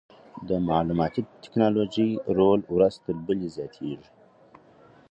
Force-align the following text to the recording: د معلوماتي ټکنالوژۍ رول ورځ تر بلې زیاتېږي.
د 0.49 0.49
معلوماتي 0.69 1.21
ټکنالوژۍ 1.43 2.09
رول 2.37 2.59
ورځ 2.75 2.93
تر 3.05 3.15
بلې 3.25 3.47
زیاتېږي. 3.55 4.09